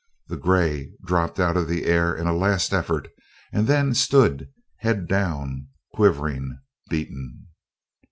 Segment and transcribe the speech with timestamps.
[0.29, 3.07] The grey dropped out of the air in a last effort
[3.53, 6.57] and then stood head down, quivering,
[6.89, 7.49] beaten.